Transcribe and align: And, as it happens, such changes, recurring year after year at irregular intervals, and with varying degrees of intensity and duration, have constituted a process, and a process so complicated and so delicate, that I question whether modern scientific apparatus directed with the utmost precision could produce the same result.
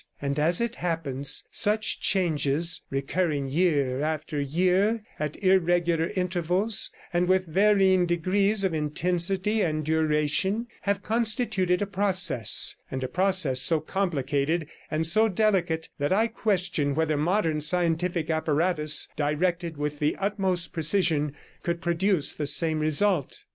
And, 0.19 0.39
as 0.39 0.59
it 0.59 0.77
happens, 0.77 1.47
such 1.51 1.99
changes, 1.99 2.81
recurring 2.89 3.49
year 3.49 4.01
after 4.01 4.41
year 4.41 5.03
at 5.19 5.37
irregular 5.43 6.09
intervals, 6.15 6.89
and 7.13 7.27
with 7.27 7.45
varying 7.45 8.07
degrees 8.07 8.63
of 8.63 8.73
intensity 8.73 9.61
and 9.61 9.85
duration, 9.85 10.65
have 10.81 11.03
constituted 11.03 11.83
a 11.83 11.85
process, 11.85 12.77
and 12.89 13.03
a 13.03 13.07
process 13.07 13.61
so 13.61 13.79
complicated 13.79 14.67
and 14.89 15.05
so 15.05 15.29
delicate, 15.29 15.89
that 15.99 16.11
I 16.11 16.25
question 16.25 16.95
whether 16.95 17.15
modern 17.15 17.61
scientific 17.61 18.31
apparatus 18.31 19.07
directed 19.15 19.77
with 19.77 19.99
the 19.99 20.15
utmost 20.15 20.73
precision 20.73 21.35
could 21.61 21.79
produce 21.79 22.33
the 22.33 22.47
same 22.47 22.79
result. 22.79 23.43